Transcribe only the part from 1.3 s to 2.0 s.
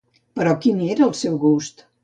gust?